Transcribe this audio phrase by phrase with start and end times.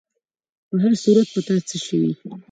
[0.67, 2.11] په هر صورت، په تا څه شوي؟